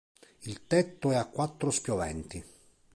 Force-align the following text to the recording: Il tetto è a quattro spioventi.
Il 0.39 0.65
tetto 0.65 1.11
è 1.11 1.15
a 1.15 1.27
quattro 1.27 1.69
spioventi. 1.69 2.43